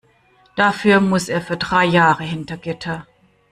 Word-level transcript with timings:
Dafür 0.55 0.99
muss 0.99 1.29
er 1.29 1.43
für 1.43 1.57
drei 1.57 1.85
Jahre 1.85 2.23
hinter 2.23 2.57
Gitter. 2.57 3.05